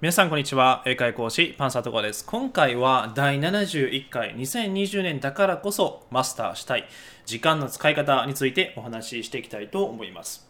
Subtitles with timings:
[0.00, 0.82] 皆さんこんにちは。
[0.86, 2.26] 英会講師パンサートコです。
[2.26, 6.84] 今回は第71回2020年だからこそマスターしたい
[7.24, 10.46] 時間の使い方についてお話ししていきたいと思います。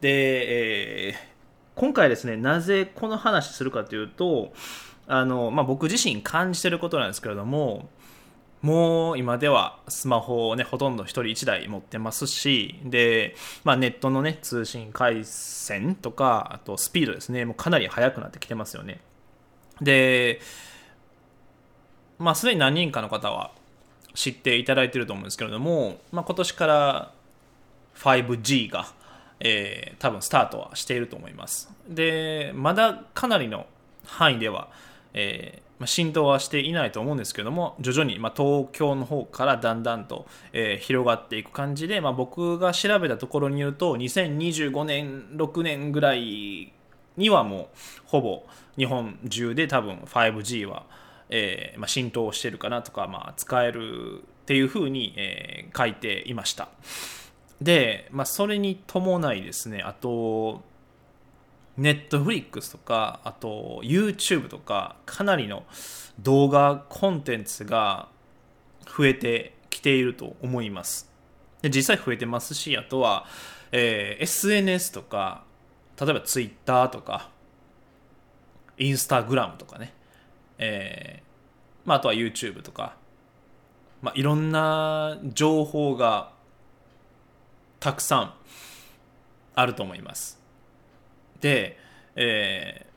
[0.00, 1.16] で、えー、
[1.76, 4.52] 今回ですねなぜこの話するかというと
[5.06, 7.90] あの、まあ、僕自身感じてることなんですけれども
[8.62, 19.00] もう今ではスマホをね、ほとんど1人1台持ってますし、で、まあ、ネットのね、通信回線とか、あとスピードですね、もうかなり速くなってきてますよね。
[19.80, 20.40] で、
[22.18, 23.52] まあ、すでに何人かの方は
[24.14, 27.12] 知っていただいていると思うんですけれども、まあ、今年から
[27.94, 28.92] 5G が、
[29.38, 31.70] えー、多分スタートはしていると思います。
[31.88, 33.66] で、まだかなりの
[34.04, 34.68] 範囲では、
[35.14, 46.72] えーまあ、浸透はしていないと思うんですけども徐々に、まあ、東京の方からだんだんと、えー、広がっていく感じで、まあ、僕が調べたところによると2025年6年ぐらい
[47.16, 47.66] にはもう
[48.06, 48.44] ほぼ
[48.76, 50.84] 日本中で多分 5G は、
[51.30, 56.68] えーまあ、浸透してるかなとか、まあ、使えるっていうふうに、えー、書いていました。
[57.60, 60.62] で、まあ、それに伴いですねあと
[61.78, 65.64] ネットフリックスとかあと YouTube とかかなりの
[66.18, 68.08] 動画コンテンツが
[68.84, 71.08] 増えてきていると思います。
[71.62, 73.26] で実際増えてますしあとは、
[73.70, 75.44] えー、SNS とか
[76.00, 77.30] 例えば Twitter とか
[78.76, 79.94] Instagram とかね、
[80.58, 81.28] えー
[81.88, 82.96] まあ、あとは YouTube とか、
[84.02, 86.32] まあ、いろんな情報が
[87.78, 88.34] たくさん
[89.54, 90.38] あると思います。
[91.40, 91.78] で、
[92.16, 92.88] えー、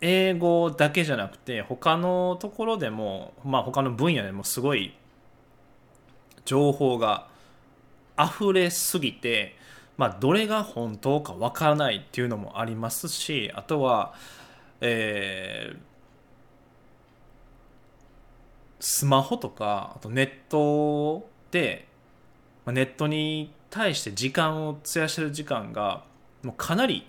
[0.00, 4.94] 英語だけじゃなくて他のところでも、まあ、他の分野でもすごい
[6.44, 7.28] 情報が
[8.18, 9.56] 溢れすぎて、
[9.96, 14.14] まあ、どれが本当かわからないっていうのもありますしあとは、
[14.80, 15.78] えー、
[18.80, 21.88] スマホとかあとネットで
[22.66, 26.04] ネットに対して時間を費やしてる時間が
[26.42, 27.06] もうかなり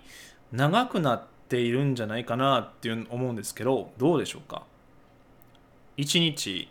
[0.52, 4.64] 長くなっているんじゃないかなっていう思うんですけどどうでしょうか
[5.96, 6.68] ？1日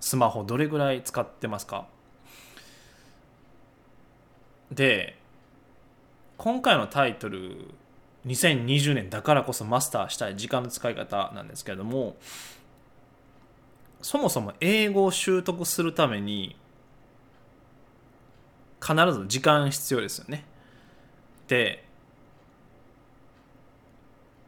[0.00, 1.86] スマホどれぐらい使ってますか？
[4.70, 5.18] で
[6.38, 7.68] 今回のタイトル
[8.26, 12.16] 2020年だからこそマスターしたい時間の使い方なんですけれども
[14.00, 16.56] そもそも英語を習得するために
[18.80, 20.44] 必ず時間必要ですよね。
[21.46, 21.84] で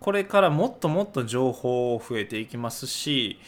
[0.04, 3.38] これからもっともっと情報増えていきますし、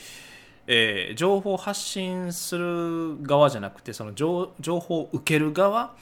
[0.67, 5.95] えー、情報発信する側じゃなくてその情報を受ける側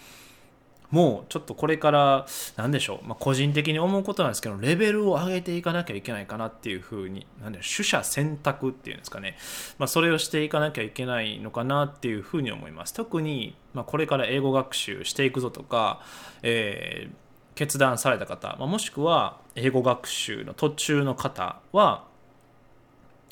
[0.93, 9.37] もうちょっとこれから何でしょう、まあ、個人的に思うことなんですけどレベルを上げていかなきゃいけないかなっていうふうに何で取捨選択っていうんですかね、
[9.79, 12.95] まあ、それをしていかなきゃいけないのかなっていうふうに思います。
[12.95, 16.01] 特に、まあ、これから英語学習していくぞとか、
[16.45, 17.24] えー
[17.55, 22.05] 決断された方、まあ、もしくは英語学習の途中の方は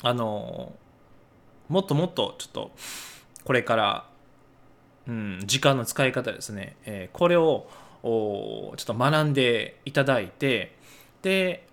[0.01, 0.73] あの
[1.69, 2.71] もっともっとちょっと
[3.43, 4.09] これから、
[5.07, 7.67] うん、時間の使い方ですね、えー、これを
[8.03, 10.75] ちょっと学んでいただいて
[11.21, 11.67] で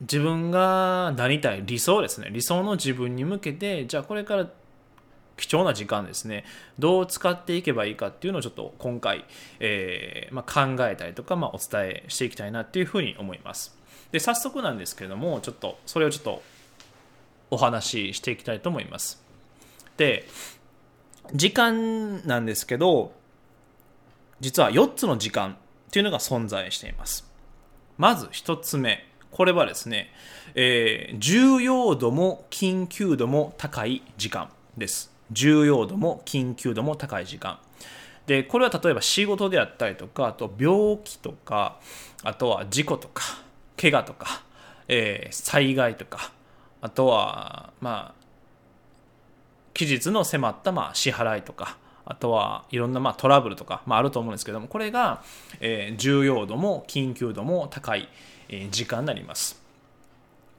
[0.00, 2.28] 自分がなりたい理想ですね。
[2.30, 4.48] 理想の自分に向けてじゃあこれから
[5.38, 6.44] 貴重な時間ですね。
[6.78, 9.24] どう使っていけばいいかっていうのをちょっと今回、
[9.60, 13.78] えー、まあ、考えたりとか、まあ、お伝えしていきたいなっていうふうに思います。
[14.12, 16.42] で早速なんですけれどもちょっとそれをちょっと
[17.50, 19.22] お話ししていきたいと思います。
[19.96, 20.26] で
[21.34, 23.12] 時間なんですけど
[24.40, 27.30] 実は4つの時間っていうのが存在しています。
[27.96, 30.10] まず1つ目これはですね、
[30.54, 35.17] えー、重要度も緊急度も高い時間です。
[35.30, 37.58] 重要度も緊急度も高い時間。
[38.26, 41.80] でこれは例えば仕事であったりとかあと病気とか
[42.22, 43.22] あとは事故とか
[43.80, 44.42] 怪我とか、
[44.86, 46.30] えー、災害とか
[46.82, 48.18] あとはまあ
[49.72, 55.22] 期日の迫ったまあ支払いとかあとはいろんなまあトラブルとか、まあ、あると思うんですけどもこれが、
[55.60, 58.08] えー、重要度も緊急度も高い、
[58.48, 59.62] えー、時間になります。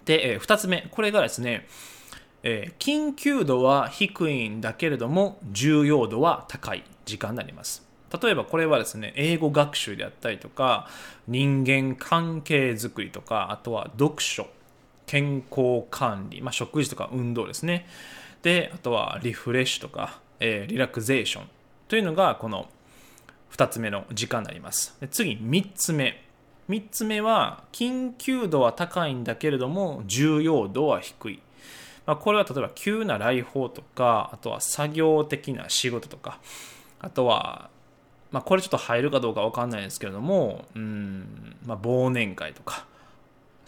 [0.06, 1.68] で、えー、2つ目これがですね
[2.44, 7.88] えー、緊急度は低いんだけれども重要度は高い時間になります。
[8.22, 10.88] 例えばこれはですね英語学習であったりとか
[11.28, 14.48] 人間関係づくりとかあとは読書
[15.06, 17.88] 健康管理、まあ、食事とか運動ですね。
[18.42, 21.44] であとはリフレッシュとか、えー、リラクゼーション
[21.88, 22.68] というのがこの
[23.52, 24.96] 2つ目の時間になります。
[25.02, 26.24] で次3つ目。
[26.70, 31.40] 3つ目は緊急度は高いんだけれども重要度は低い、
[32.10, 36.40] まあ、これは例えば急な来訪とかあとは作業的な仕事とか
[37.00, 37.70] あとは
[38.32, 42.88] まあ、これちょっと入るかどうか分かんないですけれどもうん、まあ、忘年会とか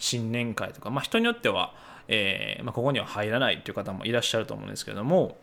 [0.00, 1.72] 新年会とか、まあ、人によっては、
[2.08, 5.36] えーまあ、ここには入らないという方もいらっしゃると思うんですけれども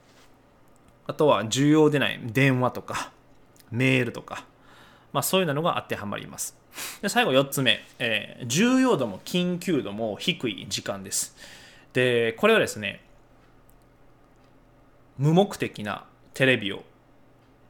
[1.08, 3.14] あとは重要でない電話とか
[3.72, 4.44] メールとか、
[5.14, 6.58] まあ、そういうのが当てはまります。
[7.02, 11.36] で最後4つ目、えー、重要度も緊急度も低い時間です。
[11.94, 13.02] でこれはですね
[15.18, 16.84] 無目的なテレビを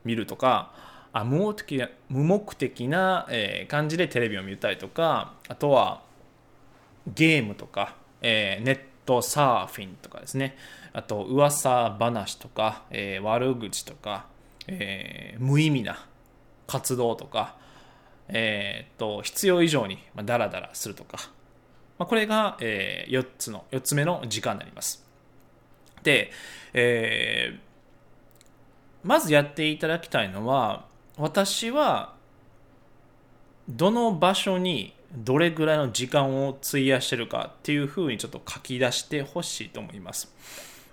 [0.04, 0.72] 見るとか
[1.12, 6.02] あ無目的な無目的な、えー、感じでテレビを見たりとかあとは
[7.08, 10.56] ゲームとか、えー、ネットサーフィンとかですね。
[10.94, 14.26] あと噂話とか、えー、悪口とか、
[14.68, 16.06] えー、無意味な
[16.68, 17.56] 活動とか、
[18.28, 21.32] えー、と必要以上にダラダラするとか、
[22.00, 25.06] まあ、これが、えー、4つの4つ目の時間になります
[26.02, 26.32] で、
[26.74, 30.86] えー、まずやっていただきたいのは
[31.18, 32.16] 私は
[33.68, 40.34] どの場所にどれぐらいの時間を費やしてるかっていうふうにちょっと書き出してほしいと思います。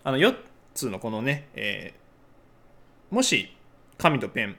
[0.05, 0.35] あの4
[0.75, 3.55] つのこのね、えー、もし
[3.99, 4.56] 紙とペン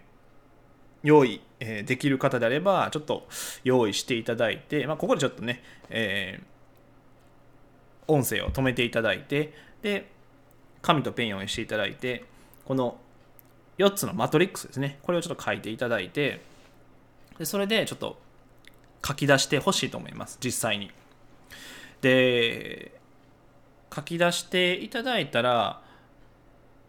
[1.07, 3.27] 用意、できる方であればちょっと
[3.63, 10.11] 用意していただいて、まあ、ここでちょっとね、えー、音声を止めていただいてで
[10.81, 12.25] 紙とペンを用意していただいて
[12.65, 12.97] この
[13.77, 14.99] 4つのマトリックスですね。
[15.01, 16.41] これをちょっと書いていただいて
[17.39, 18.19] でそれでちょっと
[19.05, 20.37] 書き出してほしいと思います。
[20.43, 20.91] 実際に。
[22.01, 22.99] で
[23.95, 25.81] 書き出していただいたら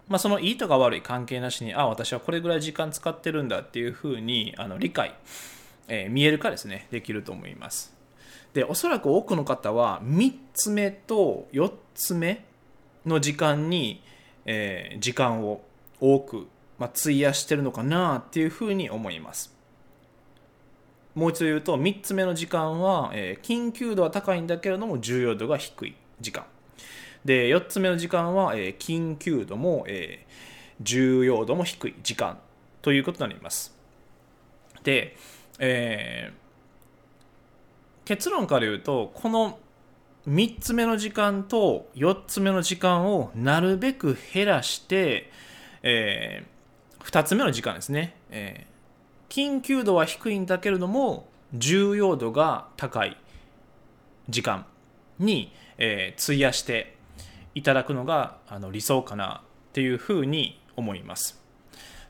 [0.09, 5.15] まあ、そのいいとか悪い関係なしにあ私はこれぐらい時間使ってるんだっていうふうにあの理解、
[5.89, 7.95] えー、見えるかですねできると思います
[8.55, 12.45] でおそらく多くの方は3つ目と4つ目
[13.05, 14.03] の時間に、
[14.47, 15.61] えー、時間を
[16.01, 19.55] 多くまあ、費やしてるのかなっていうふうに思います。
[21.15, 26.45] もう一度言うと3つ目の時間は、えー、緊急度は高いんだけれども重要度が低い時間。
[27.25, 32.39] で4つ目の時間は、えー、緊急度も、えー、重要度も低い時間
[32.83, 33.75] ということになります。
[34.83, 35.17] で、
[35.59, 39.59] えー、結論から言うとこの
[40.29, 45.31] 3つ目の時間と4つ目の時間をなるべく減らして、
[45.83, 46.59] えー
[47.09, 53.17] 2つ目の時間ですね、えー、緊急度は低いんだけれども重要度が高い
[54.29, 54.67] 時間
[55.19, 56.98] に、えー、費やして
[57.55, 61.43] いただくのがあの理想かなっていうふうに思います。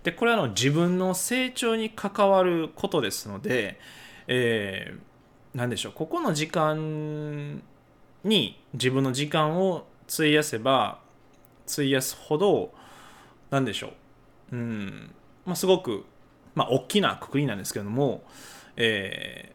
[0.02, 3.78] でこれはの自分の成長に関わることですので、
[4.26, 5.00] えー、
[5.54, 7.62] 何でしょうここの時間
[8.24, 11.00] に自分の時間を費やせば
[11.70, 12.72] 費やすほど
[13.50, 13.92] 何でしょう
[14.52, 15.14] うん
[15.44, 16.04] まあ、すごく、
[16.54, 18.22] まあ、大きなくくりなんですけども、
[18.76, 19.52] え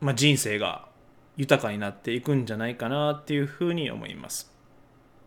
[0.00, 0.86] ーまあ、人生が
[1.36, 4.51] 豊かになっていくんじゃないかなっていうふうに思います。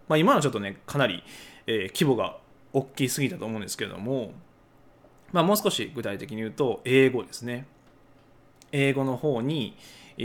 [0.08, 1.24] まあ、今のちょっとねかなり、
[1.68, 2.38] えー、規模が
[2.74, 4.34] 大きすぎたと思うんですけれども、
[5.32, 7.66] まあ、もう少し具体的に言うと英語ですね
[8.72, 9.78] 英語の方に、
[10.18, 10.24] え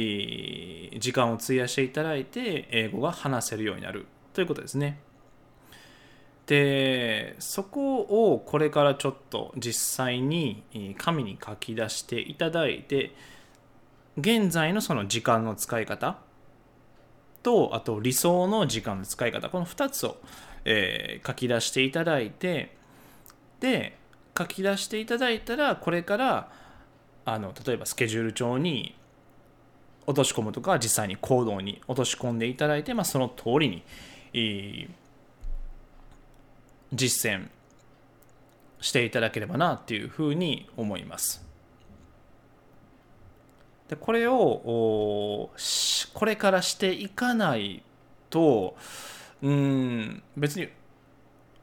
[0.95, 5.01] ー、時間を費やしていただいて英語が話せるようになるということですね。
[6.47, 10.65] でそこをこれからちょっと実際に
[10.99, 13.15] 紙に書き出していただいて
[14.19, 16.19] 現在のその時間の使い方
[17.43, 20.17] とあと理想の時間の使い方この2つを、
[20.65, 22.77] えー、書き出していただいて
[23.61, 23.97] で
[24.37, 26.53] 書き出していただいたらこれから
[27.25, 28.97] あの例えばスケジュール帳に
[30.07, 33.83] 落とし込むとか実際に行動に落とし込んでいただいて、まあ、その通りに、
[34.33, 34.91] えー
[36.93, 37.49] 実践
[38.81, 41.47] していただければなっていうふうに思います。
[43.91, 45.51] でこれを
[46.15, 47.83] これからしていかない
[48.31, 48.77] と
[49.43, 50.69] うん別に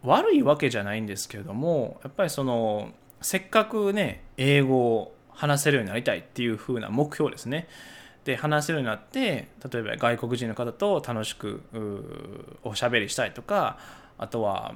[0.04, 2.92] 悪いわけじゃないんですけれどもやっぱりその
[3.22, 7.68] せっかくね英語を話せるようになりたいっていう風な目標ですね。
[8.26, 11.62] で話せるようになって例えば外国人の方と楽しく
[12.64, 13.78] おしゃべりしたいとか
[14.18, 14.76] あとは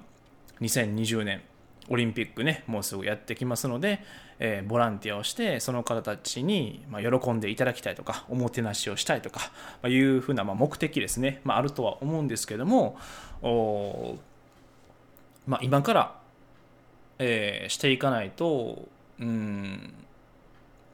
[0.62, 1.42] 2020年
[1.90, 4.04] オリンピックねもうすぐやってきますので、
[4.40, 12.98] えー、ボランティアをしてその方たちに、まあ、喜んでいただきたいとかおもてなしをしたいとか、まあ、いうふうな、まあ、目的ですね、まあ、あるとは思うんですけども、
[15.48, 16.20] まあ、今から、
[17.20, 18.88] えー、していかないと
[19.20, 19.94] うん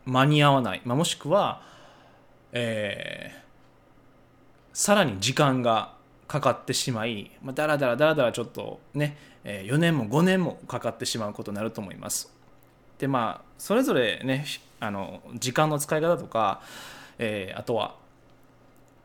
[0.06, 1.62] 間に合わない、まあ、もしくは、
[2.54, 3.40] えー、
[4.74, 5.97] さらに時間が
[6.28, 12.34] かかってしまい、まあ、だらだらだらだらちょっとね、えー、4年も5年もかかってしまうことになると思います。
[13.00, 14.46] でまあそれぞれね
[14.80, 16.62] あの時間の使い方とか、
[17.18, 17.96] えー、あとは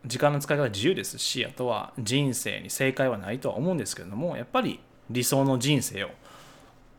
[0.05, 6.09] 時間の使い方自由ですしあとは人生に正解はないとは思うんですけれどもやっぱり理想の人生を、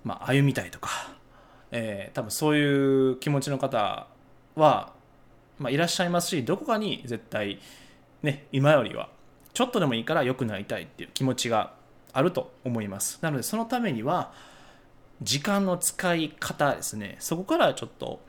[0.04, 0.90] まあ、歩みたいとか、
[1.72, 4.08] えー、多分そういう気持ちの方
[4.56, 4.94] は、
[5.60, 7.60] まあ、いらっしゃいますしどこかに絶対
[8.22, 9.10] ね今よりは
[9.54, 11.74] ちょっとでもいいから良くなりたいっていう気持ちが
[12.12, 13.20] あると思います。
[13.22, 14.34] なのでそのためには
[15.22, 17.18] 時間の使い方ですね。
[17.20, 18.20] そこからちょっと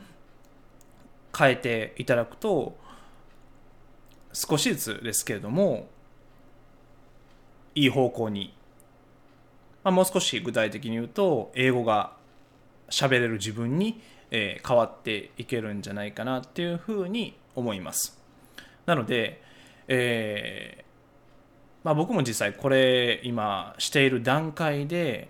[1.37, 2.76] 変えていただくと
[4.33, 5.88] 少しずつですけれども
[7.75, 8.54] いい方向に、
[9.83, 12.12] まあ、もう少し具体的に言うと英語が
[12.90, 14.00] 喋れる自分に、
[14.31, 18.21] え、変わっていけるんじゃないかなっていうふうに思います。
[18.87, 19.43] なので、
[19.88, 20.85] えー
[21.84, 25.28] まあ、僕も実際これ今している段階で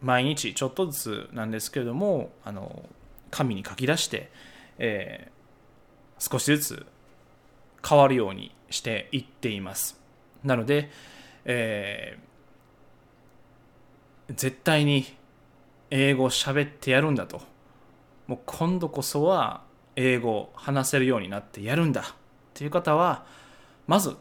[0.00, 2.84] 毎日ちょっとずつなんですけれどもあの
[3.30, 4.30] 紙に書き出して、
[4.78, 6.86] えー、少しずつ
[7.86, 10.00] 変わるようにしていっています。
[10.44, 10.90] なので、
[11.44, 15.06] えー、絶対に
[15.90, 17.40] 英語喋ってやるんだと。
[18.26, 19.62] もう今度こそは
[19.96, 22.04] 英語話せるようになってやるんだっ
[22.54, 23.26] ていう方は
[23.86, 24.16] まず、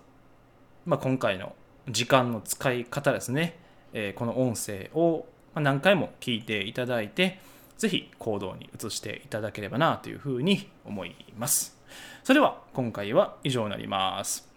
[0.85, 1.55] まあ、今回の
[1.89, 3.57] 時間の使い方ですね、
[3.93, 5.25] えー、この音声を
[5.55, 7.39] 何回も聞いていただいて、
[7.77, 11.77] ぜひ行動に移していただければなというふうに思います。
[12.23, 14.47] それでは今回は以上になります。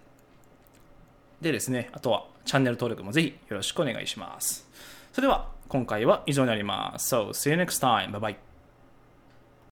[1.40, 4.68] でですね、あとはチャンネル登録もぜひよろしくお願いします。
[5.12, 7.14] それでは今回は以上になります。
[7.14, 8.11] So, see you next time.
[8.12, 8.45] Bye bye.